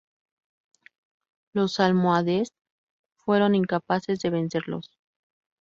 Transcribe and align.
Los 1.53 1.79
almohades 1.79 2.49
fueron 3.19 3.53
incapaces 3.53 4.17
de 4.21 4.31
vencerlos. 4.31 4.89